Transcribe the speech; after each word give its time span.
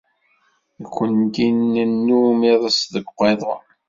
Nekkenti 0.81 1.47
nennum 1.73 2.39
iḍes 2.51 2.79
deg 2.93 3.05
uqiḍun. 3.09 3.63